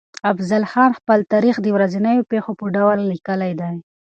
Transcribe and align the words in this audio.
افضل 0.31 0.63
خان 0.71 0.91
خپل 0.99 1.19
تاريخ 1.33 1.55
د 1.61 1.67
ورځنيو 1.75 2.27
پېښو 2.31 2.51
په 2.59 2.65
ډول 2.75 2.97
ليکلی 3.11 3.51
دی. 3.61 3.73